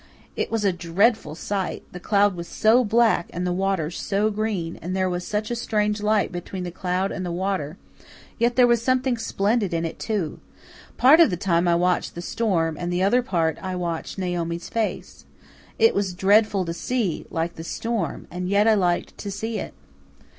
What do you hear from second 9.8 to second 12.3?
it, too. Part of the time I watched the